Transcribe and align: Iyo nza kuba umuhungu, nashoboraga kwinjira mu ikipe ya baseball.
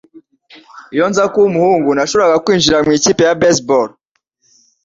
Iyo 0.93 1.05
nza 1.09 1.23
kuba 1.31 1.45
umuhungu, 1.51 1.89
nashoboraga 1.91 2.41
kwinjira 2.45 2.77
mu 2.85 2.91
ikipe 2.97 3.21
ya 3.27 3.37
baseball. 3.41 3.89